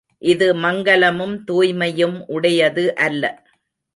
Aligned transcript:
இது 0.21 0.53
மங்கலமும் 0.55 1.35
தூய்மையும் 1.43 2.17
உடையது 2.27 2.95
அல்ல! 2.97 3.23